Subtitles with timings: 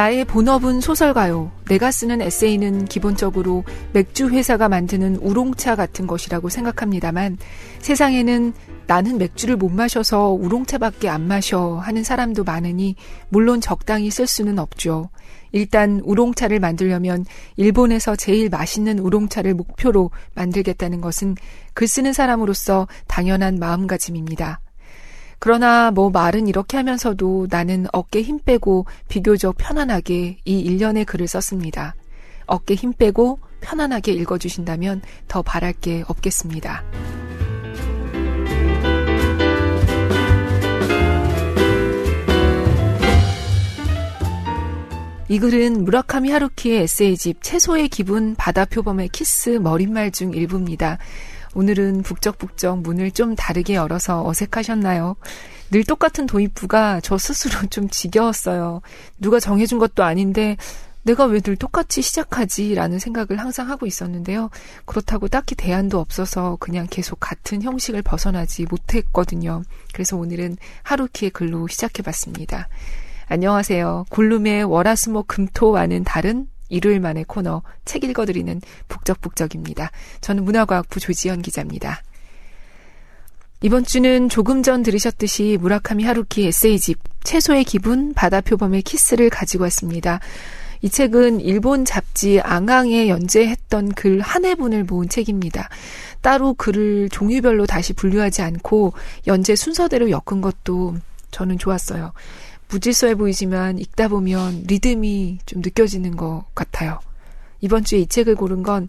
[0.00, 1.52] 나의 본업은 소설가요.
[1.68, 7.36] 내가 쓰는 에세이는 기본적으로 맥주 회사가 만드는 우롱차 같은 것이라고 생각합니다만
[7.80, 8.54] 세상에는
[8.86, 12.96] 나는 맥주를 못 마셔서 우롱차밖에 안 마셔 하는 사람도 많으니
[13.28, 15.10] 물론 적당히 쓸 수는 없죠.
[15.52, 17.26] 일단 우롱차를 만들려면
[17.56, 21.34] 일본에서 제일 맛있는 우롱차를 목표로 만들겠다는 것은
[21.74, 24.60] 글 쓰는 사람으로서 당연한 마음가짐입니다.
[25.40, 31.94] 그러나 뭐 말은 이렇게 하면서도 나는 어깨 힘 빼고 비교적 편안하게 이 일련의 글을 썼습니다.
[32.44, 36.84] 어깨 힘 빼고 편안하게 읽어주신다면 더 바랄 게 없겠습니다.
[45.28, 50.98] 이 글은 무라카미 하루키의 에세이집 채소의 기분 바다 표범의 키스 머릿말 중 일부입니다.
[51.54, 55.16] 오늘은 북적북적 문을 좀 다르게 열어서 어색하셨나요?
[55.70, 58.82] 늘 똑같은 도입부가 저 스스로 좀 지겨웠어요.
[59.18, 60.56] 누가 정해준 것도 아닌데
[61.02, 62.74] 내가 왜 늘 똑같이 시작하지?
[62.74, 64.50] 라는 생각을 항상 하고 있었는데요.
[64.84, 69.62] 그렇다고 딱히 대안도 없어서 그냥 계속 같은 형식을 벗어나지 못했거든요.
[69.94, 72.68] 그래서 오늘은 하루키의 글로 시작해봤습니다.
[73.28, 74.06] 안녕하세요.
[74.10, 79.90] 골룸의 월화수목 금토와는 다른 일요일 만의 코너 책 읽어드리는 북적북적입니다.
[80.22, 82.02] 저는 문화과학부 조지현 기자입니다.
[83.62, 90.20] 이번 주는 조금 전 들으셨듯이 무라카미 하루키 에세이집 채소의 기분 바다 표범의 키스를 가지고 왔습니다.
[90.82, 95.68] 이 책은 일본 잡지 앙앙에 연재했던 글 한 해분을 모은 책입니다.
[96.22, 98.94] 따로 글을 종류별로 다시 분류하지 않고
[99.26, 100.94] 연재 순서대로 엮은 것도
[101.30, 102.12] 저는 좋았어요.
[102.70, 107.00] 무질서해 보이지만 읽다 보면 리듬이 좀 느껴지는 것 같아요.
[107.60, 108.88] 이번 주에 이 책을 고른 건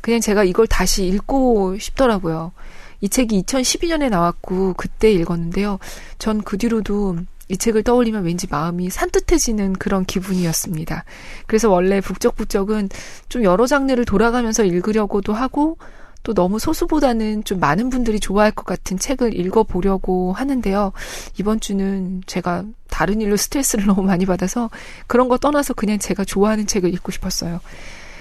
[0.00, 2.52] 그냥 제가 이걸 다시 읽고 싶더라고요.
[3.00, 5.78] 이 책이 2012년에 나왔고 그때 읽었는데요.
[6.18, 7.16] 전 그 뒤로도
[7.48, 11.04] 이 책을 떠올리면 왠지 마음이 산뜻해지는 그런 기분이었습니다.
[11.46, 12.90] 그래서 원래 북적북적은
[13.28, 15.78] 좀 여러 장르를 돌아가면서 읽으려고도 하고
[16.22, 20.92] 또 너무 소수보다는 좀 많은 분들이 좋아할 것 같은 책을 읽어보려고 하는데요.
[21.38, 24.70] 이번 주는 제가 다른 일로 스트레스를 너무 많이 받아서
[25.06, 27.60] 그런 거 떠나서 그냥 제가 좋아하는 책을 읽고 싶었어요.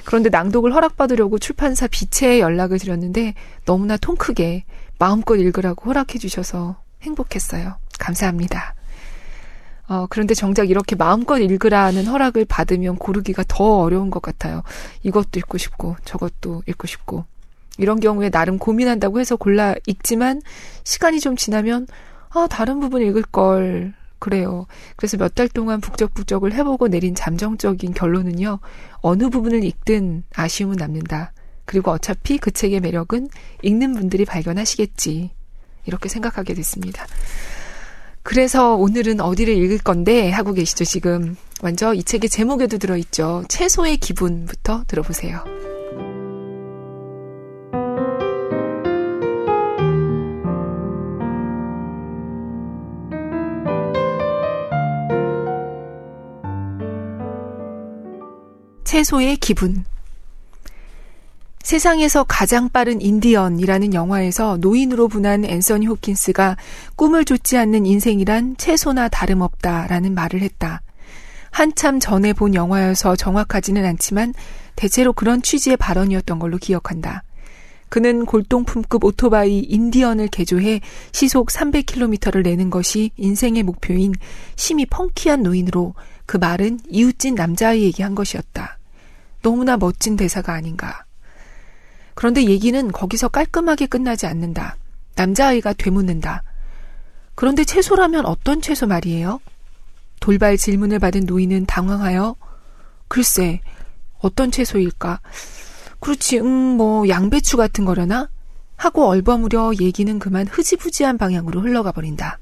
[0.06, 3.34] 그런데 낭독을 허락받으려고 출판사 비체에 연락을 드렸는데
[3.66, 4.64] 너무나 통 크게
[5.00, 7.76] 마음껏 읽으라고 허락해 주셔서 행복했어요.
[8.00, 8.76] 감사합니다.
[9.90, 14.64] 어, 그런데 정작 이렇게 마음껏 읽으라는 허락을 받으면 고르기가 더 어려운 것 같아요.
[15.04, 17.26] 이것도 읽고 싶고 저것도 읽고 싶고
[17.78, 20.42] 이런 경우에 나름 고민한다고 해서 골라 읽지만
[20.84, 21.88] 시간이 좀 지나면
[22.30, 23.94] 아, 다른 부분 읽을 걸.
[24.20, 24.66] 그래요.
[24.96, 28.60] 그래서 몇 달 동안 북적북적을 해보고 내린 잠정적인 결론은요.
[28.96, 31.34] 어느 부분을 읽든 아쉬움은 남는다.
[31.66, 33.28] 그리고 어차피 그 책의 매력은
[33.62, 35.30] 읽는 분들이 발견하시겠지.
[35.86, 37.06] 이렇게 생각하게 됐습니다.
[38.24, 41.38] 그래서 오늘은 어디를 읽을 건데 하고 계시죠, 지금.
[41.62, 43.44] 먼저 이 책의 제목에도 들어있죠.
[43.48, 45.44] 채소의 기분부터 들어보세요.
[58.98, 59.86] 채소의 기분.
[61.60, 66.58] 세상에서 가장 빠른 인디언이라는 영화에서 노인으로 분한 앤서니 홉킨스가
[66.96, 70.82] 꿈을 좇지 않는 인생이란 채소나 다름없다라는 말을 했다.
[71.52, 74.34] 한참 전에 본 영화여서 정확하지는 않지만
[74.76, 77.22] 대체로 그런 취지의 발언이었던 걸로 기억한다.
[77.90, 80.82] 그는 골동품급 오토바이 인디언을 개조해
[81.12, 84.14] 시속 300km를 내는 것이 인생의 목표인
[84.56, 85.94] 심히 펑키한 노인으로
[86.26, 88.77] 그 말은 이웃집 남자아이에게 한 것이었다.
[89.42, 91.06] 너무나 멋진 대사가 아닌가.
[92.14, 94.78] 그런데 얘기는 거기서 깔끔하게 끝나지 않는다.
[95.16, 96.44] 남자아이가 되묻는다.
[97.36, 99.40] 그런데 채소라면 어떤 채소 말이에요?
[100.20, 102.36] 돌발 질문을 받은 노인은 당황하여
[103.08, 103.62] 글쎄
[104.20, 105.22] 어떤 채소일까?
[106.00, 108.30] 그렇지, 음, 뭐 양배추 같은 거려나?
[108.76, 112.40] 하고 얼버무려 얘기는 그만 흐지부지한 방향으로 흘러가 버린다.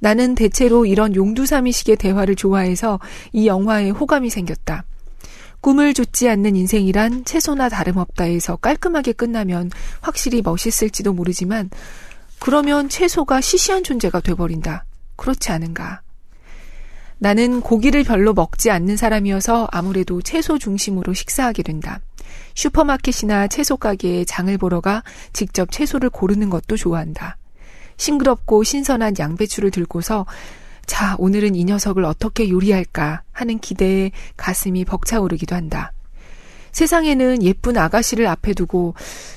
[0.00, 3.00] 나는 대체로 이런 용두사미식의 대화를 좋아해서
[3.32, 4.84] 이 영화에 호감이 생겼다.
[5.60, 9.70] 꿈을 좇지 않는 인생이란 채소나 다름없다에서 깔끔하게 끝나면
[10.00, 11.70] 확실히 멋있을지도 모르지만
[12.38, 14.84] 그러면 채소가 시시한 존재가 돼버린다.
[15.16, 16.02] 그렇지 않은가?
[17.18, 22.00] 나는 고기를 별로 먹지 않는 사람이어서 아무래도 채소 중심으로 식사하게 된다.
[22.54, 25.02] 슈퍼마켓이나 채소 가게에 장을 보러 가
[25.32, 27.36] 직접 채소를 고르는 것도 좋아한다.
[27.96, 30.26] 싱그럽고 신선한 양배추를 들고서
[30.88, 35.92] 자, 오늘은 이 녀석을 어떻게 요리할까 하는 기대에 가슴이 벅차오르기도 한다.
[36.72, 38.94] 세상에는 예쁜 아가씨를 앞에 두고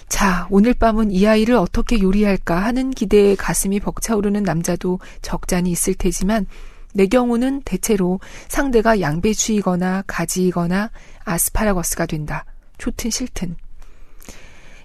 [0.07, 6.47] 자, 오늘 밤은 이 아이를 어떻게 요리할까 하는 기대에 가슴이 벅차오르는 남자도 적잖이 있을 테지만
[6.93, 10.89] 내 경우는 대체로 상대가 양배추이거나 가지이거나
[11.25, 12.45] 아스파라거스가 된다.
[12.77, 13.55] 좋든 싫든.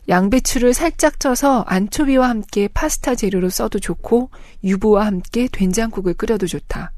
[0.08, 4.30] 양배추를 살짝 쪄서 안초비와 함께 파스타 재료로 써도 좋고
[4.62, 6.92] 유부와 함께 된장국을 끓여도 좋다.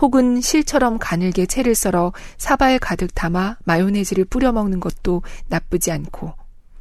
[0.00, 6.34] 혹은 실처럼 가늘게 채를 썰어 사발 가득 담아 마요네즈를 뿌려 먹는 것도 나쁘지 않고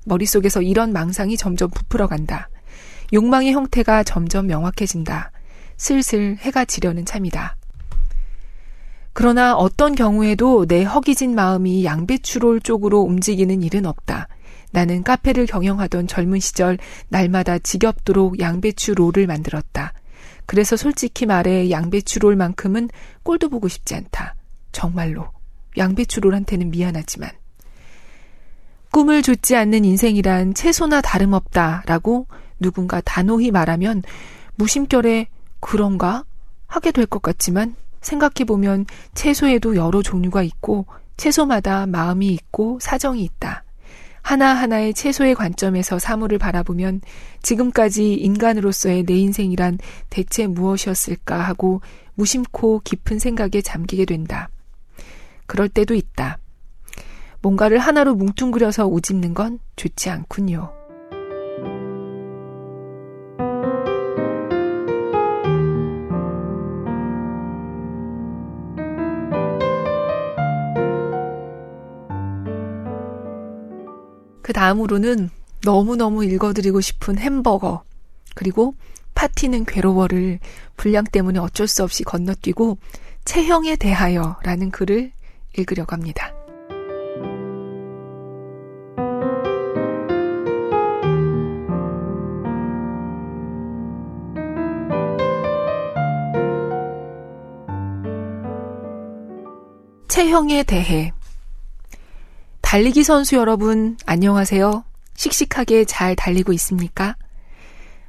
[0.05, 2.49] 머릿속에서 이런 망상이 점점 부풀어 간다.
[3.13, 5.31] 욕망의 형태가 점점 명확해진다.
[5.77, 7.57] 슬슬 해가 지려는 참이다.
[9.13, 14.27] 그러나 어떤 경우에도 내 허기진 마음이 양배추롤 쪽으로 움직이는 일은 없다.
[14.75, 16.77] 나는 카페를 경영하던 젊은 시절
[17.07, 19.93] 날마다 지겹도록 양배추 롤을 만들었다.
[20.45, 22.89] 그래서 솔직히 말해 양배추 롤만큼은
[23.23, 24.35] 꼴도 보고 싶지 않다.
[24.73, 25.29] 정말로.
[25.77, 27.29] 양배추 롤한테는 미안하지만.
[28.91, 32.27] 꿈을 좇지 않는 인생이란 채소나 다름없다 라고
[32.59, 34.03] 누군가 단호히 말하면
[34.55, 35.27] 무심결에
[35.61, 36.25] 그런가?
[36.67, 40.85] 하게 될 것 같지만 생각해보면 채소에도 여러 종류가 있고
[41.15, 43.64] 채소마다 마음이 있고 사정이 있다.
[44.25, 47.01] 하나하나의 채소의 관점에서 사물을 바라보면
[47.43, 49.77] 지금까지 인간으로서의 내 인생이란
[50.09, 51.81] 대체 무엇이었을까 하고
[52.15, 54.49] 무심코 깊은 생각에 잠기게 된다.
[55.45, 56.39] 그럴 때도 있다.
[57.43, 60.73] 뭔가를 하나로 뭉뚱그려서 오집는 건 좋지 않군요.
[74.45, 75.31] 그 다음으로는
[75.63, 77.81] 너무너무 읽어드리고 싶은 햄버거,
[78.35, 78.75] 그리고
[79.15, 80.37] 파티는 괴로워를
[80.77, 82.77] 분량 때문에 어쩔 수 없이 건너뛰고
[83.25, 85.11] 체형에 대하여 라는 글을
[85.57, 86.31] 읽으려고 합니다.
[100.07, 101.11] 체형에 대해
[102.75, 104.83] 달리기 선수 여러분, 안녕하세요.
[105.15, 107.15] 씩씩하게 잘 달리고 있습니까?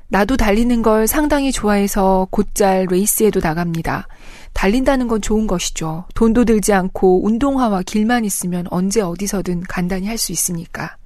[0.08, 4.08] 나도 달리는 걸 상당히 좋아해서 곧잘 레이스에도 나갑니다.
[4.54, 6.06] 달린다는 건 좋은 것이죠.
[6.16, 10.96] 돈도 들지 않고 운동화와 길만 있으면 언제 어디서든 간단히 할 수 있으니까.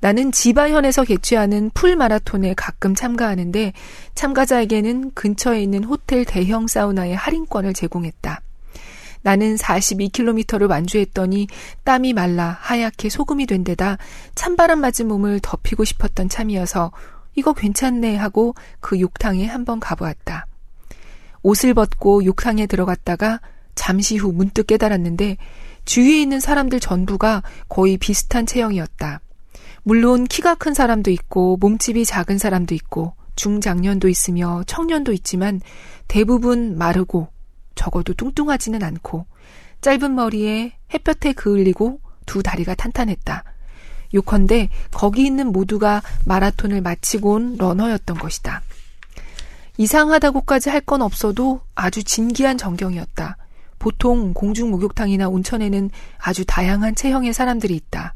[0.00, 3.74] 나는 지바현에서 개최하는 풀 마라톤에 가끔 참가하는데
[4.16, 8.40] 참가자에게는 근처에 있는 호텔 대형 사우나의 할인권을 제공했다.
[9.26, 11.48] 나는 42km를 완주했더니
[11.82, 13.98] 땀이 말라 하얗게 소금이 된 데다
[14.36, 16.92] 찬바람 맞은 몸을 덮이고 싶었던 참이어서
[17.34, 20.46] 이거 괜찮네 하고 그 욕탕에 한번 가보았다.
[21.42, 23.40] 옷을 벗고 욕탕에 들어갔다가
[23.74, 25.38] 잠시 후 문득 깨달았는데
[25.86, 29.20] 주위에 있는 사람들 전부가 거의 비슷한 체형이었다.
[29.82, 35.60] 물론 키가 큰 사람도 있고 몸집이 작은 사람도 있고 중장년도 있으며 청년도 있지만
[36.06, 37.26] 대부분 마르고
[37.76, 39.26] 적어도 뚱뚱하지는 않고
[39.80, 43.44] 짧은 머리에 햇볕에 그을리고 두 다리가 탄탄했다.
[44.14, 48.62] 요컨대 거기 있는 모두가 마라톤을 마치고 온 러너였던 것이다.
[49.78, 53.36] 이상하다고까지 할 건 없어도 아주 진기한 전경이었다.
[53.78, 58.14] 보통 공중 목욕탕이나 온천에는 아주 다양한 체형의 사람들이 있다.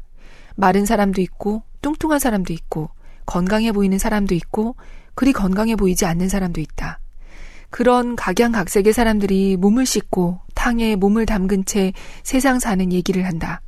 [0.55, 2.89] 마른 사람도 있고 뚱뚱한 사람도 있고
[3.25, 4.75] 건강해 보이는 사람도 있고
[5.13, 7.00] 그리 건강해 보이지 않는 사람도 있다.
[7.71, 13.61] 그런 각양각색의 사람들이 몸을 씻고 탕에 몸을 담근 채 세상 사는 얘기를 한다.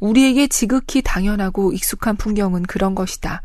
[0.00, 3.42] 우리에게 지극히 당연하고 익숙한 풍경은 그런 것이다.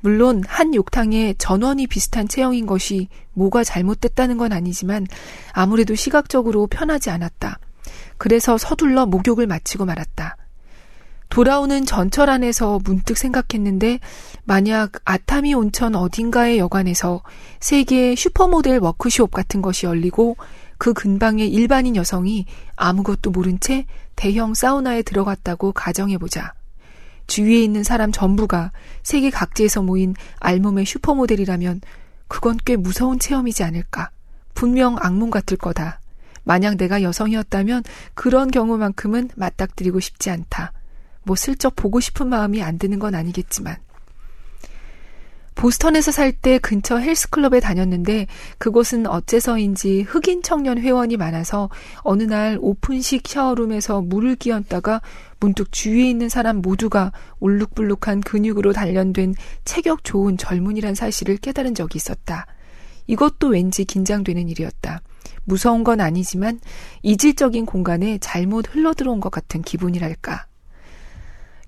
[0.00, 5.06] 물론 한 욕탕에 전원이 비슷한 체형인 것이 뭐가 잘못됐다는 건 아니지만
[5.52, 7.58] 아무래도 시각적으로 편하지 않았다.
[8.18, 10.36] 그래서 서둘러 목욕을 마치고 말았다.
[11.28, 13.98] 돌아오는 전철 안에서 문득 생각했는데
[14.44, 17.22] 만약 아타미 온천 어딘가의 여관에서
[17.60, 20.36] 세계의 슈퍼모델 워크숍 같은 것이 열리고
[20.78, 26.54] 그 근방에 일반인 여성이 아무것도 모른 채 대형 사우나에 들어갔다고 가정해보자.
[27.26, 31.80] 주위에 있는 사람 전부가 세계 각지에서 모인 알몸의 슈퍼모델이라면
[32.28, 34.10] 그건 꽤 무서운 체험이지 않을까.
[34.54, 36.00] 분명 악몽 같을 거다.
[36.44, 37.82] 만약 내가 여성이었다면
[38.14, 40.72] 그런 경우만큼은 맞닥뜨리고 싶지 않다.
[41.26, 43.76] 뭐 슬쩍 보고 싶은 마음이 안 드는 건 아니겠지만.
[45.56, 48.26] 보스턴에서 살 때 근처 헬스클럽에 다녔는데
[48.58, 55.00] 그곳은 어째서인지 흑인 청년 회원이 많아서 어느 날 오픈식 샤워룸에서 물을 끼얹다가
[55.40, 62.46] 문득 주위에 있는 사람 모두가 울룩불룩한 근육으로 단련된 체격 좋은 젊은이란 사실을 깨달은 적이 있었다.
[63.06, 65.00] 이것도 왠지 긴장되는 일이었다.
[65.44, 66.60] 무서운 건 아니지만
[67.02, 70.46] 이질적인 공간에 잘못 흘러들어온 것 같은 기분이랄까.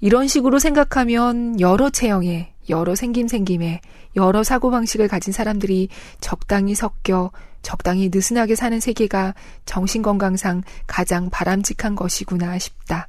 [0.01, 3.81] 이런 식으로 생각하면 여러 체형의 여러 생김생김에
[4.17, 5.89] 여러 사고방식을 가진 사람들이
[6.21, 7.31] 적당히 섞여
[7.63, 9.35] 적당히 느슨하게 사는 세계가
[9.67, 13.09] 정신건강상 가장 바람직한 것이구나 싶다.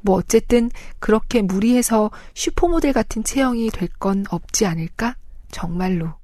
[0.00, 5.16] 뭐 어쨌든 그렇게 무리해서 슈퍼모델 같은 체형이 될 건 없지 않을까?
[5.50, 6.14] 정말로.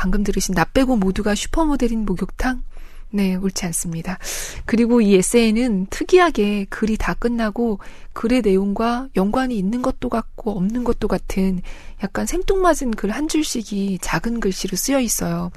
[0.00, 2.62] 방금 들으신 나 빼고 모두가 슈퍼모델인 목욕탕?
[3.10, 4.16] 네, 옳지 않습니다.
[4.64, 7.80] 그리고 이 에세이는 특이하게 글이 다 끝나고
[8.14, 11.60] 글의 내용과 연관이 있는 것도 같고 없는 것도 같은
[12.02, 15.50] 약간 생뚱맞은 글 한 줄씩이 작은 글씨로 쓰여 있어요.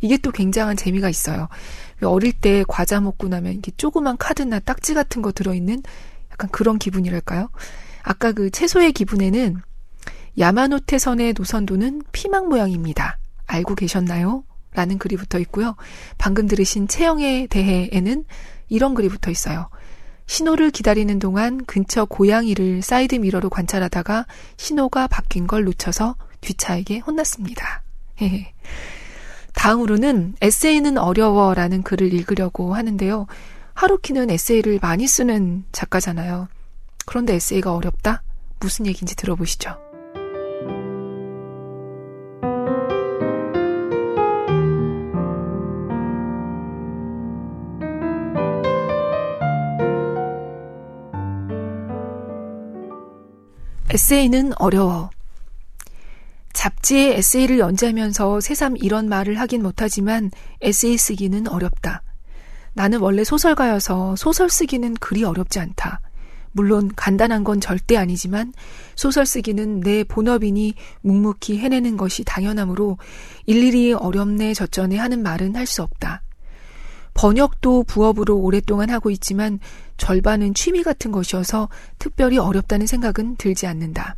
[0.00, 1.48] 이게 또 굉장한 재미가 있어요.
[2.02, 5.82] 어릴 때 과자 먹고 나면 이게 조그만 카드나 딱지 같은 거 들어있는
[6.32, 7.50] 약간 그런 기분이랄까요?
[8.02, 9.60] 아까 그 채소의 기분에는
[10.38, 13.19] 야마노테 선의 노선도는 피망 모양입니다.
[13.50, 14.44] 알고 계셨나요?
[14.72, 15.74] 라는 글이 붙어 있고요.
[16.16, 18.24] 방금 들으신 체형에 대해에는
[18.68, 19.68] 이런 글이 붙어 있어요.
[20.26, 24.26] 신호를 기다리는 동안 근처 고양이를 사이드 미러로 관찰하다가
[24.56, 27.82] 신호가 바뀐 걸 놓쳐서 뒷차에게 혼났습니다.
[29.54, 33.26] 다음으로는 에세이는 어려워라는 글을 읽으려고 하는데요.
[33.74, 36.46] 하루키는 에세이를 많이 쓰는 작가잖아요.
[37.06, 38.22] 그런데 에세이가 어렵다?
[38.60, 39.89] 무슨 얘기인지 들어보시죠.
[53.92, 55.10] 에세이는 어려워.
[56.52, 60.30] 잡지에 에세이를 연재하면서 새삼 이런 말을 하긴 못하지만
[60.60, 62.02] 에세이 쓰기는 어렵다.
[62.72, 66.00] 나는 원래 소설가여서 소설 쓰기는 그리 어렵지 않다.
[66.52, 68.52] 물론 간단한 건 절대 아니지만
[68.94, 72.96] 소설 쓰기는 내 본업이니 묵묵히 해내는 것이 당연하므로
[73.46, 76.22] 일일이 어렵네 저쩌네 하는 말은 할 수 없다.
[77.20, 79.58] 번역도 부업으로 오랫동안 하고 있지만
[79.98, 84.16] 절반은 취미 같은 것이어서 특별히 어렵다는 생각은 들지 않는다.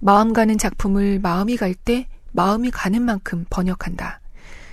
[0.00, 4.18] 마음 가는 작품을 마음이 갈 때 마음이 가는 만큼 번역한다.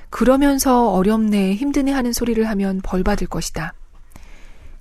[0.09, 3.75] 그러면서 어렵네, 힘드네 하는 소리를 하면 벌 받을 것이다.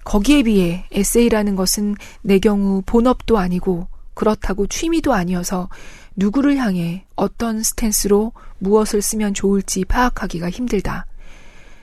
[0.05, 5.69] 거기에 비해 에세이라는 것은 내 경우 본업도 아니고 그렇다고 취미도 아니어서
[6.17, 11.05] 누구를 향해 어떤 스탠스로 무엇을 쓰면 좋을지 파악하기가 힘들다.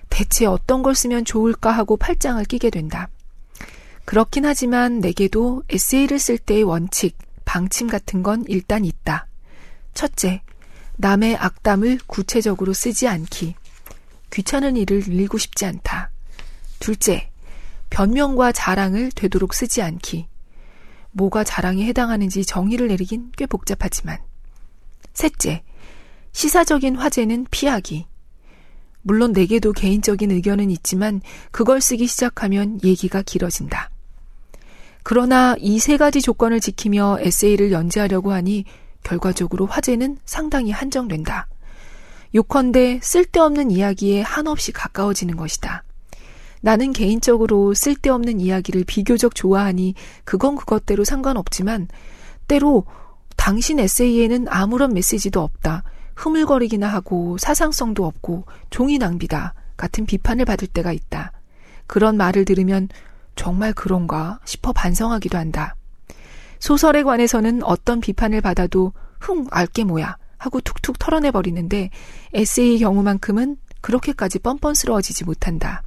[0.10, 3.10] 대체 어떤 걸 쓰면 좋을까 하고 팔짱을 끼게 된다.
[4.06, 9.28] 그렇긴 하지만 내게도 에세이를 쓸 때의 원칙, 방침 같은 건 일단 있다.
[9.94, 10.42] 첫째,
[10.98, 13.56] 남의 악담을 구체적으로 쓰지 않기.
[14.32, 16.12] 귀찮은 일을 일고 싶지 않다.
[16.80, 17.30] 둘째,
[17.90, 20.28] 변명과 자랑을 되도록 쓰지 않기.
[21.12, 24.20] 뭐가 자랑에 해당하는지 정의를 내리긴 꽤 복잡하지만.
[25.14, 25.64] 셋째,
[26.34, 28.06] 시사적인 화제는 피하기.
[29.08, 31.22] 물론 내게도 개인적인 의견은 있지만
[31.52, 33.92] 그걸 쓰기 시작하면 얘기가 길어진다.
[35.04, 38.66] 그러나 이 세 가지 조건을 지키며 에세이를 연재하려고 하니
[39.04, 41.48] 결과적으로 화제는 상당히 한정된다.
[42.34, 45.84] 요컨대 쓸데없는 이야기에 한없이 가까워지는 것이다.
[46.62, 49.94] 나는 개인적으로 쓸데없는 이야기를 비교적 좋아하니
[50.24, 51.90] 그건 그것대로 상관없지만
[52.48, 52.86] 때로
[53.38, 55.84] 당신 에세이에는 아무런 메시지도 없다.
[56.16, 61.32] 흐물거리기나 하고 사상성도 없고 종이 낭비다 같은 비판을 받을 때가 있다.
[61.88, 62.90] 그런 말을 들으면
[63.36, 65.76] 정말 그런가 싶어 반성하기도 한다.
[66.60, 71.90] 소설에 관해서는 어떤 비판을 받아도 흥, 알게 뭐야 하고 툭툭 털어내버리는데
[72.34, 75.84] 에세이 경우만큼은 그렇게까지 뻔뻔스러워지지 못한다.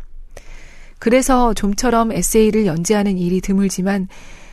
[0.99, 4.09] 그래서 좀처럼 에세이를 연재하는 일이 드물지만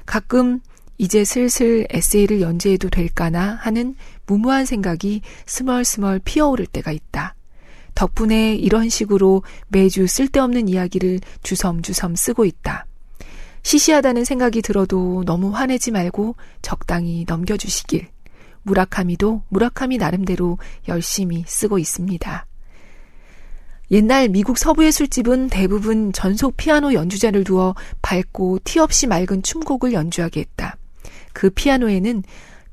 [0.05, 0.61] 가끔
[0.97, 7.35] 이제 슬슬 에세이를 연재해도 될까나 하는 무모한 생각이 스멀스멀 피어오를 때가 있다.
[7.95, 12.85] 덕분에 이런 식으로 매주 쓸데없는 이야기를 주섬주섬 쓰고 있다.
[13.63, 18.07] 시시하다는 생각이 들어도 너무 화내지 말고 적당히 넘겨주시길.
[18.63, 22.45] 무라카미도 무라카미 나름대로 열심히 쓰고 있습니다.
[23.91, 30.41] 옛날 미국 서부의 술집은 대부분 전속 피아노 연주자를 두어 밝고 티 없이 맑은 춤곡을 연주하게
[30.41, 30.77] 했다.
[31.35, 32.23] 그 피아노에는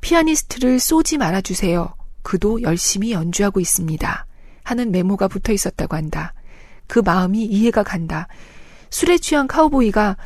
[0.01, 1.95] 피아니스트를 쏘지 말아주세요.
[2.23, 4.27] 그도 열심히 연주하고 있습니다.
[4.63, 6.33] 하는 메모가 붙어 있었다고 한다.
[6.87, 8.29] 그 마음이 이해가 간다.
[8.89, 10.17] 술에 취한 카우보이가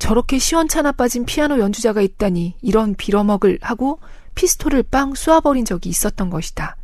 [0.00, 4.00] 저렇게 시원찮아 빠진 피아노 연주자가 있다니 이런 빌어먹을 하고
[4.34, 6.76] 피스톨을 빵 쏘아버린 적이 있었던 것이다.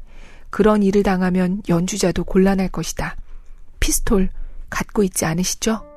[0.48, 3.16] 그런 일을 당하면 연주자도 곤란할 것이다.
[3.80, 4.30] 피스톨
[4.68, 5.89] 갖고 있지 않으시죠?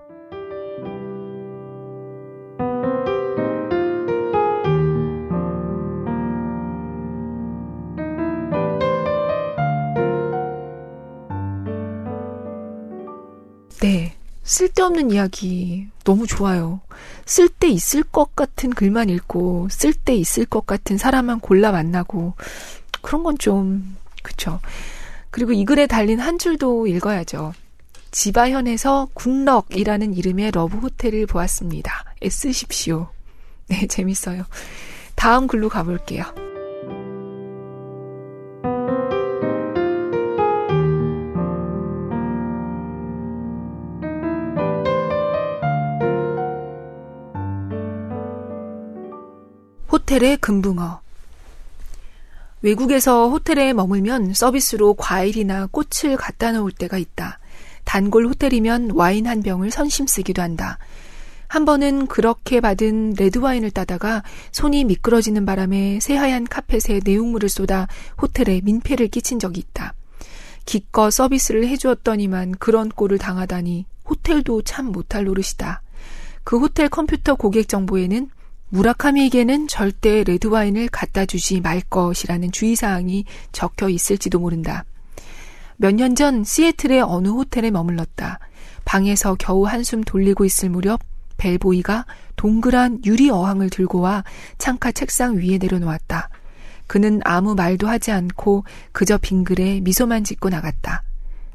[14.43, 16.81] 쓸데없는 이야기 너무 좋아요.
[17.25, 22.33] 쓸데 있을 것 같은 글만 읽고 쓸데 있을 것 같은 사람만 골라 만나고
[23.01, 24.59] 그런 건 좀 그쵸.
[25.29, 27.53] 그리고 이 글에 달린 한 줄도 읽어야죠.
[28.11, 32.05] 지바현에서 Good Luck이라는 이름의 러브 호텔을 보았습니다.
[32.23, 33.09] 애쓰십시오.
[33.67, 34.45] 네, 재밌어요.
[35.15, 36.42] 다음 글로 가볼게요.
[50.03, 50.99] 호텔의 금붕어.
[52.61, 57.39] 외국에서 호텔에 머물면 서비스로 과일이나 꽃을 갖다 놓을 때가 있다.
[57.85, 60.77] 단골 호텔이면 와인 한 병을 선심 쓰기도 한다.
[61.47, 67.87] 한 번은 그렇게 받은 레드와인을 따다가 손이 미끄러지는 바람에 새하얀 카펫에 내용물을 쏟아
[68.21, 69.93] 호텔에 민폐를 끼친 적이 있다.
[70.65, 75.81] 기껏 서비스를 해주었더니만 그런 꼴을 당하다니 호텔도 참 못할 노릇이다.
[76.43, 78.29] 그 호텔 컴퓨터 고객 정보에는
[78.73, 84.83] 무라카미에게는 절대 레드와인을 갖다 주지 말 것이라는 주의사항이 적혀 있을지도 모른다.
[85.77, 88.39] 몇 년 전 시애틀의 어느 호텔에 머물렀다.
[88.83, 91.01] 방에서 겨우 한숨 돌리고 있을 무렵
[91.37, 94.23] 벨보이가 동그란 유리 어항을 들고 와
[94.57, 96.29] 창가 책상 위에 내려놓았다.
[96.87, 101.03] 그는 아무 말도 하지 않고 그저 빙글에 미소만 짓고 나갔다.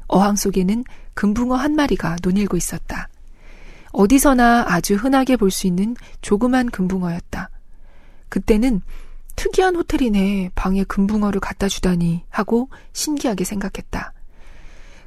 [0.07, 0.85] 어항 속에는
[1.15, 3.09] 금붕어 한 마리가 논일고 있었다.
[3.91, 7.49] 어디서나 아주 흔하게 볼 수 있는 조그만 금붕어였다.
[8.29, 8.81] 그때는
[9.35, 14.13] 특이한 호텔이네 방에 금붕어를 갖다 주다니 하고 신기하게 생각했다.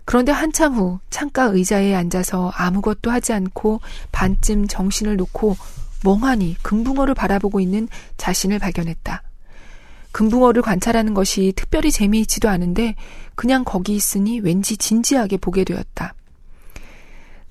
[0.05, 5.57] 그런데 한참 후 창가 의자에 앉아서 아무것도 하지 않고 반쯤 정신을 놓고
[6.05, 9.23] 멍하니 금붕어를 바라보고 있는 자신을 발견했다.
[10.11, 12.97] 금붕어를 관찰하는 것이 특별히 재미있지도 않은데
[13.35, 16.15] 그냥 거기 있으니 왠지 진지하게 보게 되었다.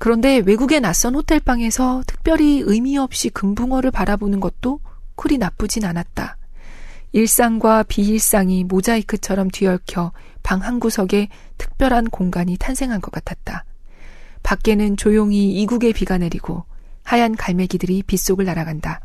[0.02, 4.80] 그런데 외국의 낯선 호텔방에서 특별히 의미 없이 금붕어를 바라보는 것도
[5.16, 6.38] 그리 나쁘진 않았다.
[7.12, 10.12] 일상과 비일상이 모자이크처럼 뒤얽혀
[10.42, 11.28] 방 한 구석에
[11.60, 13.64] 특별한 공간이 탄생한 것 같았다.
[14.42, 16.66] 밖에는 조용히 이국의 비가 내리고
[17.04, 19.02] 하얀 갈매기들이 빗속을 날아간다.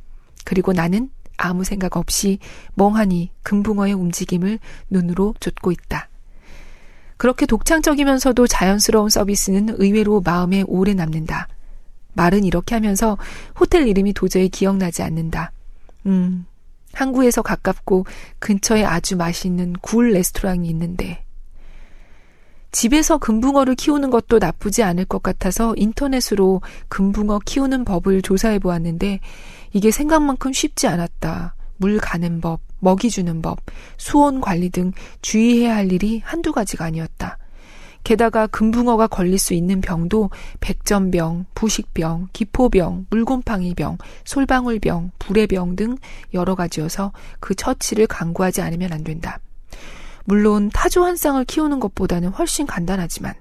[0.46, 2.38] 그리고 나는 아무 생각 없이
[2.72, 6.08] 멍하니 금붕어의 움직임을 눈으로 쫓고 있다.
[7.16, 11.48] 그렇게 독창적이면서도 자연스러운 서비스는 의외로 마음에 오래 남는다.
[12.14, 13.18] 말은 이렇게 하면서
[13.58, 15.52] 호텔 이름이 도저히 기억나지 않는다.
[16.06, 16.46] 음,
[16.92, 18.06] 항구에서 가깝고
[18.38, 21.22] 근처에 아주 맛있는 굴 레스토랑이 있는데.
[22.72, 29.20] 집에서 금붕어를 키우는 것도 나쁘지 않을 것 같아서 인터넷으로 금붕어 키우는 법을 조사해 보았는데
[29.72, 31.54] 이게 생각만큼 쉽지 않았다.
[31.78, 33.58] 물 가는 법, 먹이 주는 법,
[33.96, 37.38] 수온 관리 등 주의해야 할 일이 한두 가지가 아니었다.
[38.04, 45.96] 게다가 금붕어가 걸릴 수 있는 병도 백전병, 부식병, 기포병, 물곰팡이병, 솔방울병, 불의병 등
[46.32, 49.40] 여러 가지여서 그 처치를 강구하지 않으면 안 된다.
[50.24, 53.34] 물론 타조 한 쌍을 키우는 것보다는 훨씬 간단하지만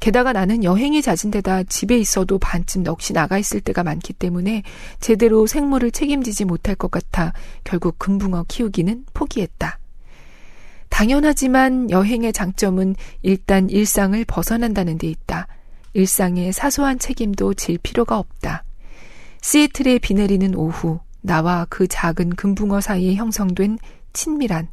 [0.00, 4.62] 게다가 나는 여행이 잦은 데다 집에 있어도 반쯤 넋이 나가 있을 때가 많기 때문에
[5.00, 7.32] 제대로 생물을 책임지지 못할 것 같아
[7.64, 9.78] 결국 금붕어 키우기는 포기했다.
[10.88, 15.46] 당연하지만 여행의 장점은 일단 일상을 벗어난다는 데 있다.
[15.92, 18.64] 일상의 사소한 책임도 질 필요가 없다.
[19.42, 23.78] 시애틀에 비 내리는 오후, 나와 그 작은 금붕어 사이에 형성된
[24.12, 24.68] 친밀한,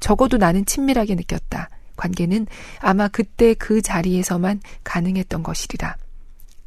[0.00, 1.70] 적어도 나는 친밀하게 느꼈다.
[1.96, 2.46] 관계는
[2.80, 5.96] 아마 그때 그 자리에서만 가능했던 것이리라.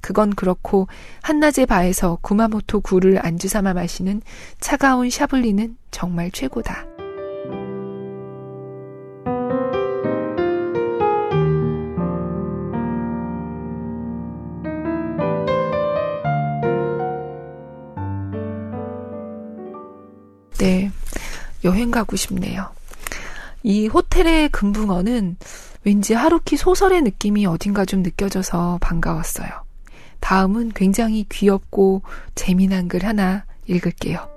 [0.01, 0.87] 그건 그렇고
[1.21, 4.21] 한낮의 바에서 구마모토 굴을 안주 삼아 마시는
[4.59, 6.85] 차가운 샤블리는 정말 최고다.
[20.59, 20.91] 네,
[21.63, 22.78] 여행 가고 싶네요.
[23.63, 25.37] 이 호텔의 금붕어는
[25.83, 29.49] 왠지 하루키 소설의 느낌이 어딘가 좀 느껴져서 반가웠어요.
[30.19, 32.01] 다음은 굉장히 귀엽고
[32.35, 34.27] 재미난 글 하나 읽을게요.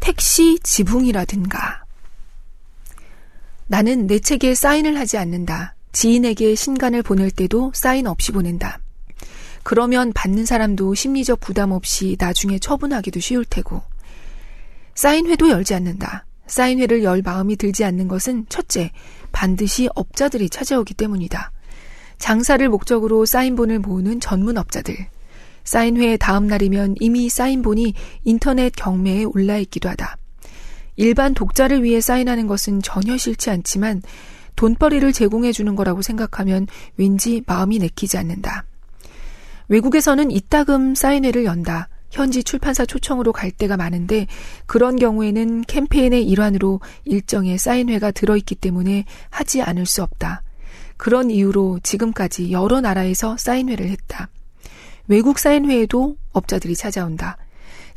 [0.00, 1.87] 택시 지붕이라든가
[3.68, 5.74] 나는 내 책에 사인을 하지 않는다.
[5.92, 8.80] 지인에게 신간을 보낼 때도 사인 없이 보낸다.
[9.62, 13.82] 그러면 받는 사람도 심리적 부담 없이 나중에 처분하기도 쉬울 테고.
[14.94, 16.24] 사인회도 열지 않는다.
[16.46, 18.90] 사인회를 열 마음이 들지 않는 것은 첫째,
[19.32, 21.52] 반드시 업자들이 찾아오기 때문이다.
[22.16, 24.96] 장사를 목적으로 사인본을 모으는 전문 업자들.
[25.64, 27.92] 사인회 다음 날이면 이미 사인본이
[28.24, 30.16] 인터넷 경매에 올라 있기도 하다.
[30.98, 34.02] 일반 독자를 위해 사인하는 것은 전혀 싫지 않지만
[34.56, 38.64] 돈벌이를 제공해 주는 거라고 생각하면 왠지 마음이 내키지 않는다.
[39.68, 41.88] 외국에서는 이따금 사인회를 연다.
[42.10, 44.26] 현지 출판사 초청으로 갈 때가 많은데
[44.66, 50.42] 그런 경우에는 캠페인의 일환으로 일정의 사인회가 들어있기 때문에 하지 않을 수 없다.
[50.96, 54.30] 그런 이유로 지금까지 여러 나라에서 사인회를 했다.
[55.06, 57.36] 외국 사인회에도 업자들이 찾아온다.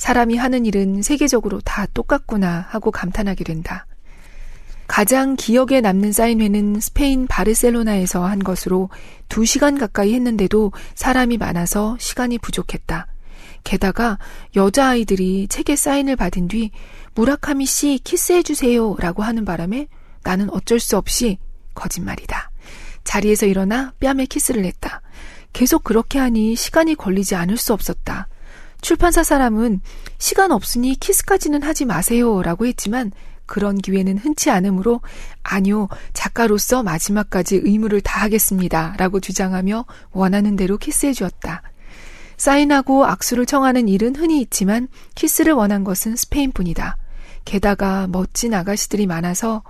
[0.02, 3.86] 사람이 하는 일은 세계적으로 다 똑같구나 하고 감탄하게 된다.
[4.88, 8.90] 가장 기억에 남는 사인회는 스페인 바르셀로나에서 한 것으로
[9.30, 13.06] 2시간 가까이 했는데도 사람이 많아서 시간이 부족했다.
[13.64, 14.18] 게다가
[14.56, 16.72] 여자아이들이 책에 사인을 받은 뒤
[17.14, 19.86] 무라카미 씨 키스해주세요 라고 하는 바람에
[20.24, 21.38] 나는 어쩔 수 없이
[21.76, 22.50] 거짓말이다.
[23.04, 25.04] 자리에서 일어나 뺨에 키스를 했다.
[25.54, 28.30] 계속 그렇게 하니 시간이 걸리지 않을 수 없었다.
[28.82, 29.82] 출판사 사람은
[30.18, 33.12] 시간 없으니 키스까지는 하지 마세요 라고 했지만
[33.46, 35.02] 그런 기회는 흔치 않으므로
[35.44, 41.62] 아니요, 작가로서 마지막까지 의무를 다하겠습니다 라고 주장하며 원하는 대로 키스해 주었다.
[42.38, 46.98] 사인하고 악수를 청하는 일은 흔히 있지만 키스를 원한 것은 스페인 뿐이다.
[47.46, 49.64] 게다가 멋진 아가씨들이 많아서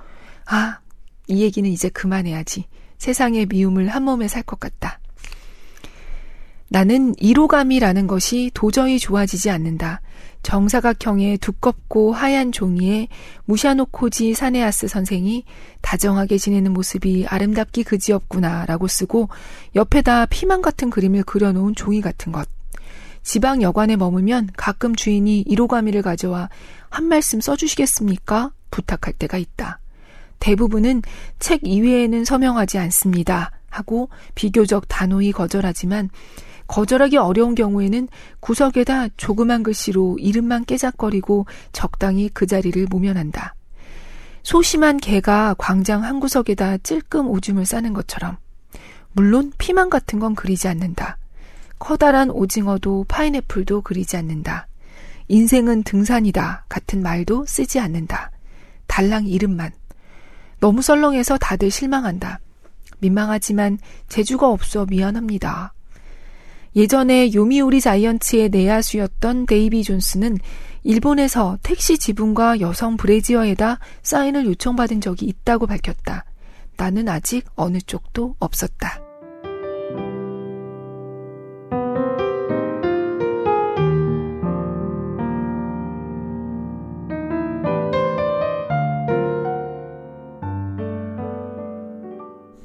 [0.45, 0.79] 아,
[1.27, 2.67] 이 얘기는 이제 그만해야지.
[2.97, 5.00] 세상의 미움을 한 몸에 살 것 같다.
[6.73, 9.99] 나는 이로감이라는 것이 도저히 좋아지지 않는다.
[10.41, 13.09] 정사각형의 두껍고 하얀 종이에
[13.43, 15.43] 무샤노코지 사네아스 선생이
[15.81, 19.27] 다정하게 지내는 모습이 아름답기 그지없구나 라고 쓰고
[19.75, 22.47] 옆에다 피망 같은 그림을 그려놓은 종이 같은 것.
[23.21, 26.49] 지방 여관에 머물면 가끔 주인이 1호가미를 가져와
[26.89, 28.53] 한 말씀 써주시겠습니까?
[28.71, 29.81] 부탁할 때가 있다.
[30.39, 31.01] 대부분은
[31.37, 33.51] 책 이외에는 서명하지 않습니다.
[33.69, 36.09] 하고 비교적 단호히 거절하지만
[36.71, 38.07] 거절하기 어려운 경우에는
[38.39, 43.55] 구석에다 조그만 글씨로 이름만 깨작거리고 적당히 그 자리를 모면한다.
[44.43, 48.37] 소심한 개가 광장 한 구석에다 찔끔 오줌을 싸는 것처럼.
[49.11, 51.17] 물론 피망 같은 건 그리지 않는다.
[51.77, 54.67] 커다란 오징어도 파인애플도 그리지 않는다.
[55.27, 58.31] 인생은 등산이다 같은 말도 쓰지 않는다.
[58.87, 59.73] 달랑 이름만.
[60.61, 62.39] 너무 썰렁해서 다들 실망한다.
[62.99, 65.73] 민망하지만 재주가 없어 미안합니다.
[66.75, 70.37] 예전에 요미우리 자이언츠의 내야수였던 데이비 존스는
[70.83, 76.25] 일본에서 택시 지붕과 여성 브레지어에다 사인을 요청받은 적이 있다고 밝혔다.
[76.77, 79.01] 나는 아직 어느 쪽도 없었다.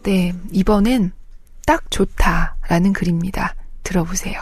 [0.05, 1.11] 네, 이번엔
[1.67, 3.57] 딱 좋다라는 글입니다.
[3.87, 4.41] 들어보세요.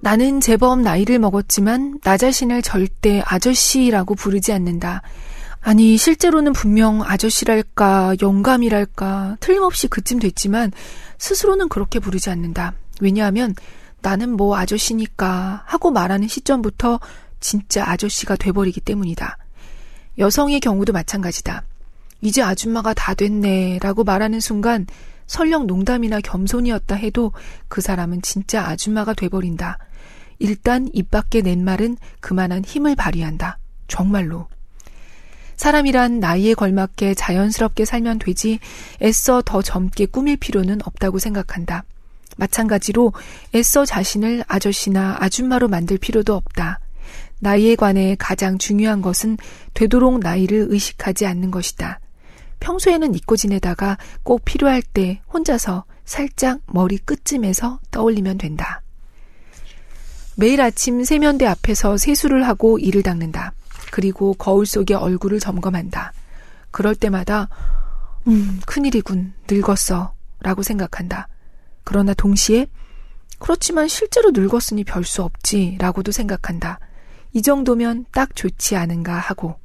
[0.00, 5.02] 나는 제법 나이를 먹었지만 나 자신을 절대 아저씨라고 부르지 않는다.
[5.60, 10.72] 아니, 실제로는 분명 아저씨랄까, 영감이랄까, 틀림없이 그쯤 됐지만,
[11.18, 12.74] 스스로는 그렇게 부르지 않는다.
[13.00, 13.54] 왜냐하면
[14.02, 17.00] 나는 뭐 아저씨니까 하고 말하는 시점부터
[17.40, 19.38] 진짜 아저씨가 돼버리기 때문이다.
[20.18, 21.64] 여성의 경우도 마찬가지다.
[22.20, 24.86] 이제 아줌마가 다 됐네 라고 말하는 순간
[25.26, 27.32] 설령 농담이나 겸손이었다 해도
[27.68, 29.78] 그 사람은 진짜 아줌마가 돼버린다.
[30.38, 33.58] 일단 입 밖에 낸 말은 그만한 힘을 발휘한다.
[33.88, 34.48] 정말로.
[35.56, 38.58] 사람이란 나이에 걸맞게 자연스럽게 살면 되지
[39.00, 41.84] 애써 더 젊게 꾸밀 필요는 없다고 생각한다.
[42.36, 43.12] 마찬가지로
[43.54, 46.80] 애써 자신을 아저씨나 아줌마로 만들 필요도 없다.
[47.40, 49.36] 나이에 관해 가장 중요한 것은
[49.74, 52.00] 되도록 나이를 의식하지 않는 것이다.
[52.60, 58.82] 평소에는 잊고 지내다가 꼭 필요할 때 혼자서 살짝 머리 끝쯤에서 떠올리면 된다.
[60.36, 63.52] 매일 아침 세면대 앞에서 세수를 하고 이를 닦는다.
[63.90, 66.12] 그리고 거울 속에 얼굴을 점검한다.
[66.70, 67.48] 그럴 때마다,
[68.26, 69.34] 음, 큰일이군.
[69.50, 70.14] 늙었어.
[70.40, 71.28] 라고 생각한다.
[71.84, 72.66] 그러나 동시에,
[73.38, 75.76] 그렇지만 실제로 늙었으니 별 수 없지.
[75.80, 76.78] 라고도 생각한다.
[77.32, 79.56] 이 정도면 딱 좋지 않은가 하고.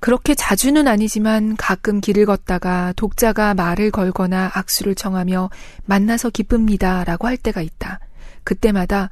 [0.00, 5.50] 그렇게 자주는 아니지만 가끔 길을 걷다가 독자가 말을 걸거나 악수를 청하며
[5.86, 7.04] 만나서 기쁩니다.
[7.04, 8.00] 라고 할 때가 있다.
[8.44, 9.10] 그때마다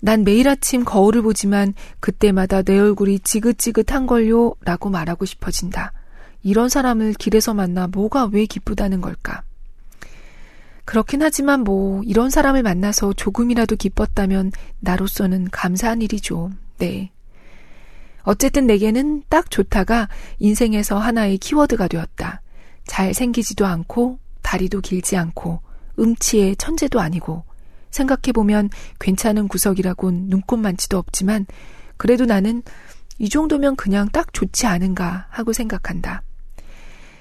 [0.00, 5.92] 난 매일 아침 거울을 보지만 그때마다 내 얼굴이 지긋지긋한 걸요 라고 말하고 싶어진다.
[6.42, 9.42] 이런 사람을 길에서 만나 뭐가 왜 기쁘다는 걸까?
[10.84, 16.50] 그렇긴 하지만 뭐 이런 사람을 만나서 조금이라도 기뻤다면 나로서는 감사한 일이죠.
[16.78, 17.10] 네.
[18.22, 22.40] 어쨌든 내게는 딱 좋다가 인생에서 하나의 키워드가 되었다.
[22.86, 25.60] 잘 생기지도 않고, 다리도 길지 않고,
[25.98, 27.44] 음치의 천재도 아니고,
[27.90, 31.46] 생각해보면 괜찮은 구석이라곤 눈꽃만치도 없지만,
[31.96, 32.62] 그래도 나는
[33.18, 36.22] 이 정도면 그냥 딱 좋지 않은가 하고 생각한다.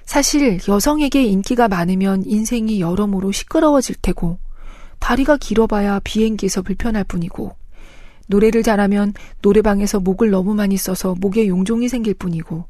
[0.05, 4.37] 사실 여성에게 인기가 많으면 인생이 여러모로 시끄러워질 테고,
[4.99, 7.55] 다리가 길어봐야 비행기에서 불편할 뿐이고,
[8.27, 12.65] 노래를 잘하면 노래방에서 목을 너무 많이 써서 목에 용종이 생길 뿐이고,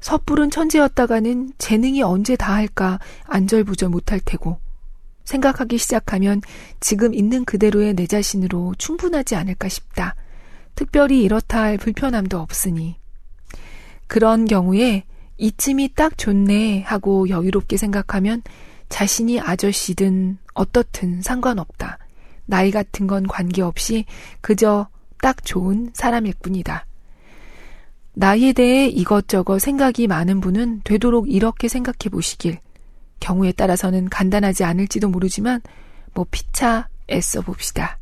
[0.00, 4.58] 섣부른 천재였다가는 재능이 언제 다 할까 안절부절 못할 테고,
[5.24, 6.42] 생각하기 시작하면
[6.80, 10.14] 지금 있는 그대로의 내 자신으로 충분하지 않을까 싶다.
[10.74, 12.96] 특별히 이렇다 할 불편함도 없으니.
[14.06, 15.04] 그런 경우에
[15.36, 18.42] 이쯤이 딱 좋네 하고 여유롭게 생각하면
[18.88, 21.98] 자신이 아저씨든 어떻든 상관없다.
[22.46, 24.04] 나이 같은 건 관계없이
[24.40, 24.88] 그저
[25.20, 26.86] 딱 좋은 사람일 뿐이다.
[28.12, 32.58] 나이에 대해 이것저것 생각이 많은 분은 되도록 이렇게 생각해 보시길.
[33.18, 35.60] 경우에 따라서는 간단하지 않을지도 모르지만
[36.12, 37.98] 뭐 피차 애써 봅시다.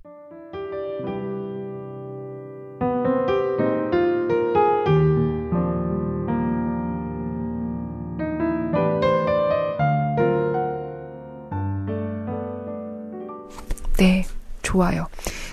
[14.73, 15.07] 좋아요.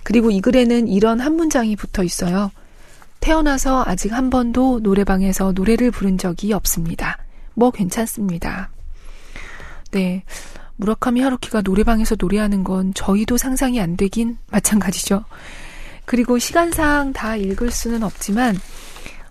[0.03, 2.51] 그리고 이 글에는 이런 한 문장이 붙어 있어요.
[3.19, 7.17] 태어나서 아직 한 번도 노래방에서 노래를 부른 적이 없습니다.
[7.53, 8.69] 뭐 괜찮습니다.
[9.91, 10.23] 네.
[10.77, 15.25] 무라카미 하루키가 노래방에서 노래하는 건 저희도 상상이 안 되긴 마찬가지죠.
[16.05, 18.57] 그리고 시간상 다 읽을 수는 없지만,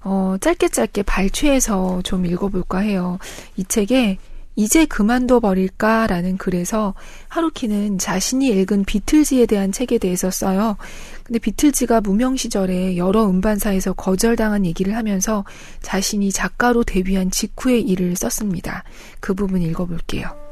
[0.03, 3.19] 어, 짧게 짧게 발췌해서 좀 읽어볼까 해요.
[3.57, 4.19] 이 책에
[4.59, 6.95] 이제 그만둬 버릴까라는 글에서
[7.29, 10.77] 하루키는 자신이 읽은 비틀즈에 대한 책에 대해서 써요.
[11.23, 15.45] 근데 비틀즈가 무명 시절에 여러 음반사에서 거절당한 얘기를 하면서
[15.81, 18.83] 자신이 작가로 데뷔한 직후의 일을 썼습니다.
[19.21, 20.48] 그 부분 읽어볼게요.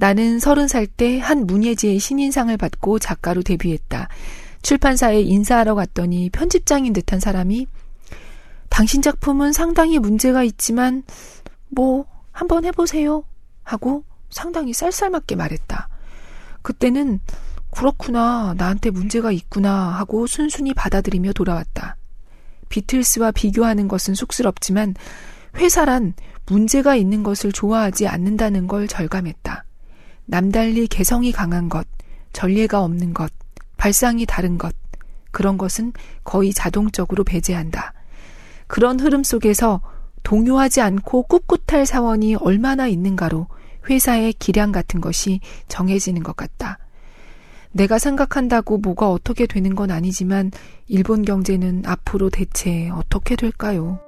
[0.00, 4.08] 나는 서른 살 때 한 문예지의 신인상을 받고 작가로 데뷔했다.
[4.62, 7.66] 출판사에 인사하러 갔더니 편집장인 듯한 사람이
[8.70, 11.02] 당신 작품은 상당히 문제가 있지만
[11.68, 13.24] 뭐 한번 해보세요
[13.62, 15.88] 하고 상당히 쌀쌀맞게 말했다.
[16.62, 17.20] 그때는
[17.70, 21.96] 그렇구나 나한테 문제가 있구나 하고 순순히 받아들이며 돌아왔다.
[22.70, 24.94] 비틀스와 비교하는 것은 쑥스럽지만
[25.56, 26.14] 회사란
[26.46, 29.64] 문제가 있는 것을 좋아하지 않는다는 걸 절감했다.
[30.26, 31.86] 남달리 개성이 강한 것,
[32.32, 33.32] 전례가 없는 것,
[33.76, 34.74] 발상이 다른 것,
[35.30, 35.92] 그런 것은
[36.24, 37.94] 거의 자동적으로 배제한다.
[38.66, 39.80] 그런 흐름 속에서
[40.22, 43.46] 동요하지 않고 꿋꿋할 사원이 얼마나 있는가로
[43.88, 46.78] 회사의 기량 같은 것이 정해지는 것 같다.
[47.72, 50.50] 내가 생각한다고 뭐가 어떻게 되는 건 아니지만
[50.88, 54.00] 일본 경제는 앞으로 대체 어떻게 될까요?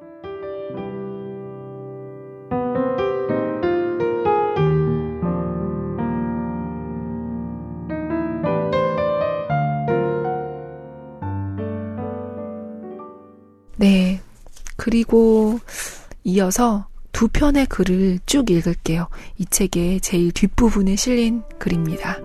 [13.83, 14.21] 네.
[14.77, 15.59] 그리고
[16.23, 19.09] 이어서 두 편의 글을 쭉 읽을게요.
[19.39, 22.19] 이 책의 제일 뒷부분에 실린 글입니다.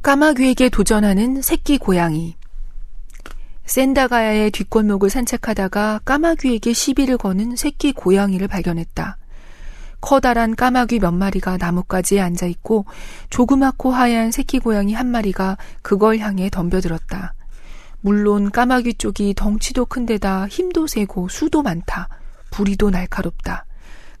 [0.00, 2.34] 까마귀에게 도전하는 새끼 고양이.
[3.72, 9.16] 센다가야의 뒷골목을 산책하다가 까마귀에게 시비를 거는 새끼 고양이를 발견했다.
[10.02, 12.84] 커다란 까마귀 몇 마리가 나뭇가지에 앉아 있고
[13.30, 17.32] 조그맣고 하얀 새끼 고양이 한 마리가 그걸 향해 덤벼들었다.
[18.02, 22.10] 물론 까마귀 쪽이 덩치도 큰데다 힘도 세고 수도 많다.
[22.50, 23.64] 부리도 날카롭다.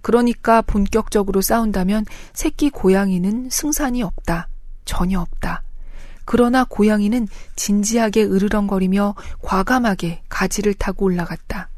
[0.00, 4.48] 그러니까 본격적으로 싸운다면 새끼 고양이는 승산이 없다.
[4.86, 5.62] 전혀 없다.
[6.24, 11.68] 그러나 고양이는 진지하게 으르렁거리며 과감하게 가지를 타고 올라갔다.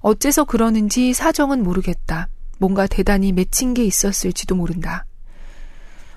[0.00, 2.28] 어째서 그러는지 사정은 모르겠다.
[2.58, 5.04] 뭔가 대단히 맺힌 게 있었을지도 모른다.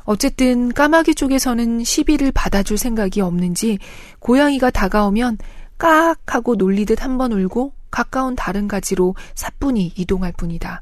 [0.04, 3.80] 어쨌든 까마귀 쪽에서는 시비를 받아줄 생각이 없는지
[4.20, 5.40] 고양이가 다가오면
[5.78, 10.82] 깍 하고 놀리듯 한 번 울고 가까운 다른 가지로 사뿐히 이동할 뿐이다.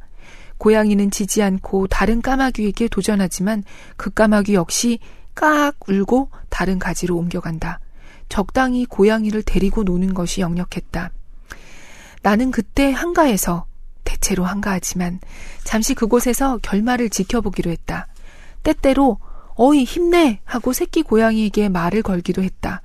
[0.57, 3.63] 고양이는 지지 않고 다른 까마귀에게 도전하지만
[3.97, 4.99] 그 까마귀 역시
[5.33, 7.79] 깍 울고 다른 가지로 옮겨간다.
[8.29, 11.11] 적당히 고양이를 데리고 노는 것이 역력했다.
[12.21, 13.65] 나는 그때 한가해서
[14.03, 15.19] 대체로 한가하지만
[15.63, 18.07] 잠시 그곳에서 결말을 지켜보기로 했다.
[18.63, 19.19] 때때로
[19.55, 22.81] 어이 힘내 하고 새끼 고양이에게 말을 걸기도 했다.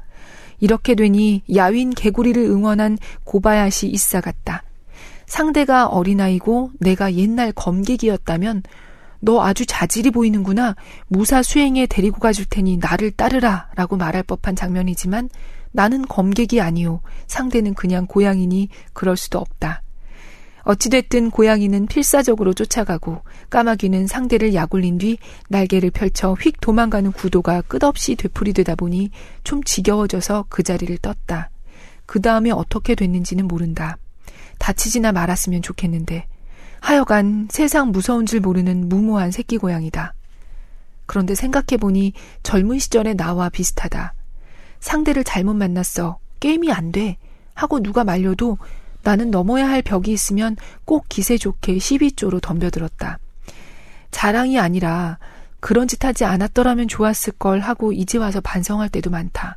[0.60, 4.64] 이렇게 되니 야윈 개구리를 응원한 고바야시 이사 같다.
[5.26, 8.62] 상대가 어린아이고 내가 옛날 검객이었다면
[9.20, 10.76] 너 아주 자질이 보이는구나.
[11.08, 13.68] 무사 수행에 데리고 가줄 테니 나를 따르라.
[13.74, 15.28] 라고 말할 법한 장면이지만
[15.72, 17.00] 나는 검객이 아니오.
[17.26, 19.82] 상대는 그냥 고양이니 그럴 수도 없다.
[20.68, 25.16] 어찌됐든 고양이는 필사적으로 쫓아가고 까마귀는 상대를 약올린 뒤
[25.48, 29.10] 날개를 펼쳐 휙 도망가는 구도가 끝없이 되풀이되다 보니
[29.44, 31.48] 좀 지겨워져서 그 자리를 떴다.
[32.04, 33.96] 그 다음에 어떻게 됐는지는 모른다.
[34.58, 36.26] 다치지나 말았으면 좋겠는데
[36.80, 40.14] 하여간 세상 무서운 줄 모르는 무모한 새끼 고양이다.
[41.06, 42.12] 그런데 생각해보니
[42.42, 44.14] 젊은 시절의 나와 비슷하다.
[44.80, 46.18] 상대를 잘못 만났어.
[46.40, 47.16] 게임이 안 돼.
[47.54, 48.58] 하고 누가 말려도
[49.02, 53.18] 나는 넘어야 할 벽이 있으면 꼭 기세 좋게 12조로 덤벼들었다.
[54.10, 55.18] 자랑이 아니라
[55.60, 59.56] 그런 짓 하지 않았더라면 좋았을 걸 하고 이제 와서 반성할 때도 많다.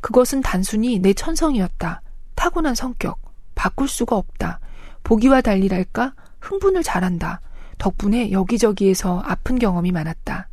[0.00, 2.02] 그것은 단순히 내 천성이었다.
[2.34, 3.18] 타고난 성격.
[3.54, 4.60] 바꿀 수가 없다.
[5.02, 6.14] 보기와 달리랄까?
[6.44, 7.40] 흥분을 잘한다.
[7.78, 10.48] 덕분에 여기저기에서 아픈 경험이 많았다.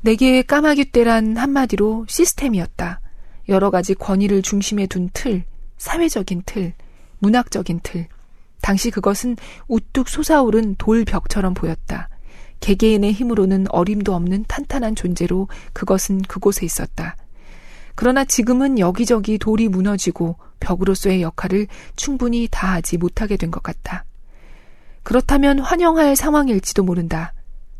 [0.00, 3.00] 내게 까마귀 떼란 한마디로 시스템이었다.
[3.48, 5.44] 여러 가지 권위를 중심에 둔 틀,
[5.76, 6.74] 사회적인 틀,
[7.18, 8.06] 문학적인 틀.
[8.60, 9.36] 당시 그것은
[9.68, 12.08] 우뚝 솟아오른 돌벽처럼 보였다.
[12.60, 17.16] 개개인의 힘으로는 어림도 없는 탄탄한 존재로 그것은 그곳에 있었다.
[17.94, 24.04] 그러나 지금은 여기저기 돌이 무너지고 벽으로서의 역할을 충분히 다하지 못하게 된 것 같다.
[25.08, 27.32] 그렇다면 환영할 상황일지도 모른다.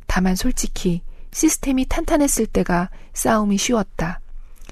[0.07, 4.21] 다만 솔직히 시스템이 탄탄했을 때가 싸움이 쉬웠다.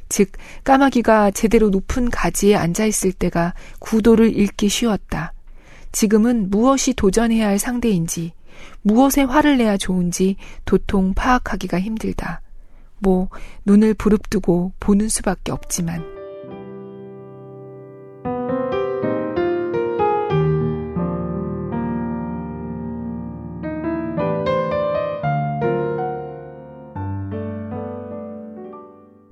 [0.08, 0.32] 즉,
[0.64, 5.34] 까마귀가 제대로 높은 가지에 앉아있을 때가 구도를 잃기 쉬웠다.
[5.92, 8.32] 지금은 무엇이 도전해야 할 상대인지,
[8.80, 12.40] 무엇에 화를 내야 좋은지 도통 파악하기가 힘들다.
[13.00, 13.28] 뭐,
[13.66, 16.15] 눈을 부릅뜨고 보는 수밖에 없지만.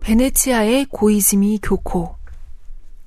[0.05, 2.15] 베네치아의 고이즈미 교코.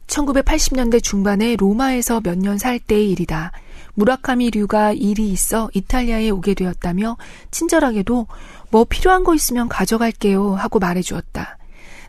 [0.07, 3.51] 1980년대 중반에 로마에서 몇 년 살 때의 일이다.
[3.93, 7.17] 무라카미 류가 일이 있어 이탈리아에 오게 되었다며
[7.51, 8.25] 친절하게도
[8.71, 11.59] 뭐 필요한 거 있으면 가져갈게요 하고 말해 주었다.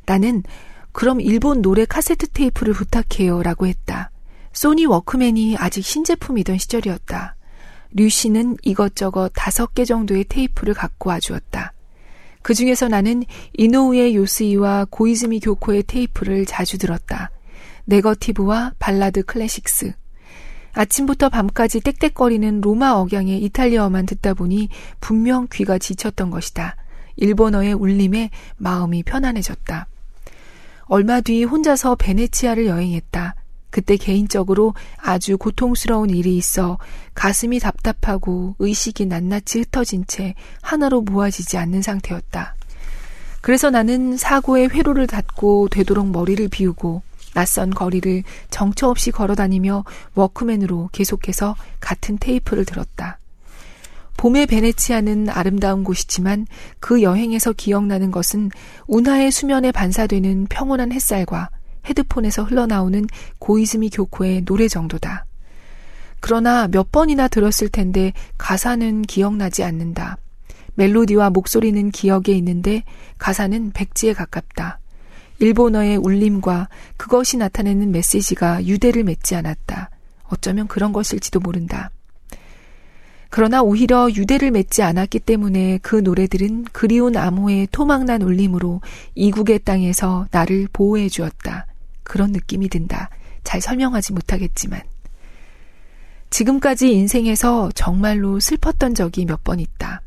[0.06, 0.42] 나는
[0.92, 4.10] 그럼 일본 노래 카세트 테이프를 부탁해요 라고 했다.
[4.54, 7.36] 소니 워크맨이 아직 신제품이던 시절이었다.
[7.92, 11.74] 류 씨는 이것저것 다섯 개 정도의 테이프를 갖고 와주었다.
[12.42, 13.24] 그 중에서 나는
[13.56, 17.30] 이노우에 요스이와 고이즈미 교코의 테이프를 자주 들었다.
[17.86, 19.92] 네거티브와 발라드 클래식스.
[20.72, 24.68] 아침부터 밤까지 땡땡거리는 로마 억양의 이탈리아어만 듣다 보니
[25.00, 26.76] 분명 귀가 지쳤던 것이다.
[27.16, 29.88] 일본어의 울림에 마음이 편안해졌다.
[30.84, 33.34] 얼마 뒤 혼자서 베네치아를 여행했다.
[33.70, 36.78] 그때 개인적으로 아주 고통스러운 일이 있어
[37.14, 42.54] 가슴이 답답하고 의식이 낱낱이 흩어진 채 하나로 모아지지 않는 상태였다.
[43.40, 47.02] 그래서 나는 사고의 회로를 닫고 되도록 머리를 비우고
[47.34, 53.18] 낯선 거리를 정처 없이 걸어 다니며 워크맨으로 계속해서 같은 테이프를 들었다.
[54.16, 56.46] 봄의 베네치아는 아름다운 곳이지만
[56.80, 58.50] 그 여행에서 기억나는 것은
[58.88, 61.50] 운하의 수면에 반사되는 평온한 햇살과
[61.88, 63.06] 헤드폰에서 흘러나오는
[63.38, 65.26] 고이즈미 교코의 노래 정도다.
[66.20, 70.18] 그러나 몇 번이나 들었을 텐데 가사는 기억나지 않는다.
[70.74, 72.82] 멜로디와 목소리는 기억에 있는데
[73.18, 74.80] 가사는 백지에 가깝다.
[75.40, 79.90] 일본어의 울림과 그것이 나타내는 메시지가 유대를 맺지 않았다.
[80.24, 81.90] 어쩌면 그런 것일지도 모른다.
[83.30, 88.80] 그러나 오히려 유대를 맺지 않았기 때문에 그 노래들은 그리운 암호의 토막난 울림으로
[89.14, 91.66] 이국의 땅에서 나를 보호해 주었다.
[92.08, 93.10] 그런 느낌이 든다.
[93.44, 94.82] 잘 설명하지 못하겠지만.
[96.30, 100.02] 지금까지 인생에서 정말로 슬펐던 적이 몇 번 있다.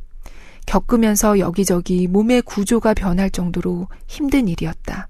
[0.67, 5.07] 겪으면서 여기저기 몸의 구조가 변할 정도로 힘든 일이었다.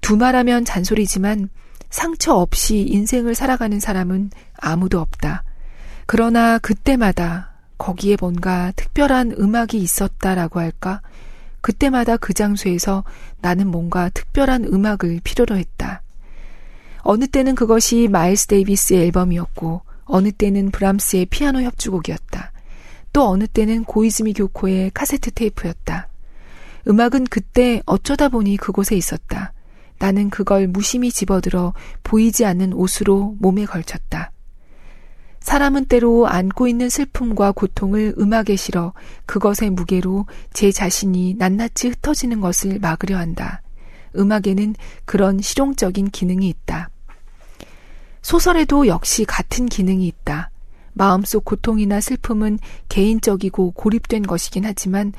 [0.00, 1.48] 두말하면 잔소리지만
[1.90, 5.44] 상처 없이 인생을 살아가는 사람은 아무도 없다.
[6.06, 11.00] 그러나 그때마다 거기에 뭔가 특별한 음악이 있었다라고 할까?
[11.60, 13.04] 그때마다 그 장소에서
[13.40, 16.02] 나는 뭔가 특별한 음악을 필요로 했다.
[17.02, 22.52] 어느 때는 그것이 마일스 데이비스의 앨범이었고, 어느 때는 브람스의 피아노 협주곡이었다.
[23.12, 26.08] 또 어느 때는 고이즈미 교코의 카세트 테이프였다.
[26.88, 29.52] 음악은 그때 어쩌다 보니 그곳에 있었다.
[29.98, 34.32] 나는 그걸 무심히 집어들어 보이지 않는 옷으로 몸에 걸쳤다.
[35.40, 38.92] 사람은 때로 안고 있는 슬픔과 고통을 음악에 실어
[39.26, 43.62] 그것의 무게로 제 자신이 낱낱이 흩어지는 것을 막으려 한다.
[44.16, 44.74] 음악에는
[45.04, 46.90] 그런 실용적인 기능이 있다.
[48.22, 50.50] 소설에도 역시 같은 기능이 있다.
[50.92, 55.12] 마음속 고통이나 슬픔은 개인적이고 고립된 것이긴 하지만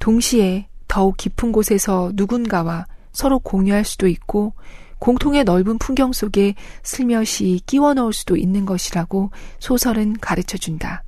[0.00, 4.54] 동시에 더욱 깊은 곳에서 누군가와 서로 공유할 수도 있고
[4.98, 11.02] 공통의 넓은 풍경 속에 슬며시 끼워 넣을 수도 있는 것이라고 소설은 가르쳐 준다.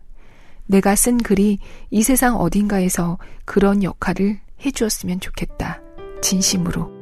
[0.66, 1.59] 내가 쓴 글이
[1.91, 5.80] 이 세상 어딘가에서 그런 역할을 해 주었으면 좋겠다.
[6.22, 6.99] 진심으로.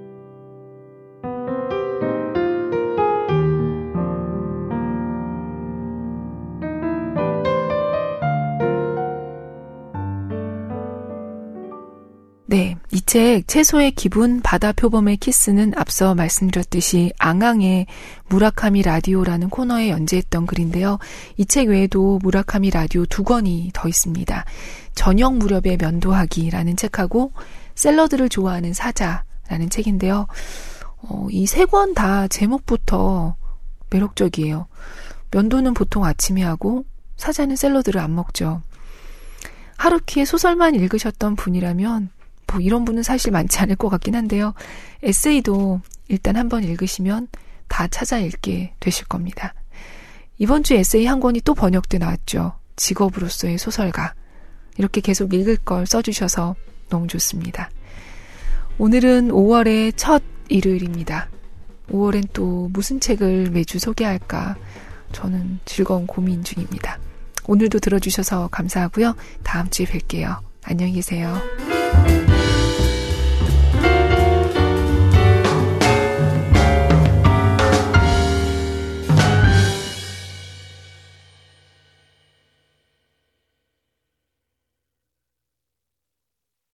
[13.09, 17.87] 책, 채소의 기분, 바다 표범의 키스는 앞서 말씀드렸듯이 앙앙의
[18.29, 20.99] 무라카미 라디오라는 코너에 연재했던 글인데요.
[21.39, 24.45] 이 책 외에도 무라카미 라디오 두 권이 더 있습니다.
[24.95, 27.33] 저녁 무렵의 면도하기라는 책하고
[27.77, 30.27] 샐러드를 좋아하는 사자라는 책인데요.
[30.99, 33.37] 어, 이 세 권 다 제목부터
[33.89, 34.67] 매력적이에요.
[35.31, 36.85] 면도는 보통 아침에 하고
[37.17, 38.61] 사자는 샐러드를 안 먹죠.
[39.79, 42.11] 하루키의 소설만 읽으셨던 분이라면
[42.51, 44.55] 뭐 이런 분은 사실 많지 않을 것 같긴 한데요.
[45.03, 47.29] 에세이도 일단 한번 읽으시면
[47.69, 49.55] 다 찾아 읽게 되실 겁니다.
[50.39, 52.55] 이번 주 에세이 한 권이 또 번역돼 나왔죠.
[52.77, 54.15] 직업으로서의 소설가.
[54.77, 56.55] 이렇게 계속 읽을 걸 써주셔서
[56.89, 57.71] 너무 좋습니다.
[58.79, 61.29] 오늘은 5월의 첫 일요일입니다.
[61.91, 64.57] 5월엔 또 무슨 책을 매주 소개할까
[65.13, 66.99] 저는 즐거운 고민 중입니다.
[67.47, 69.17] 오늘도 들어주셔서 감사하고요.
[69.43, 70.48] 다음 주에 뵐게요.
[70.71, 71.35] 안녕히 계세요.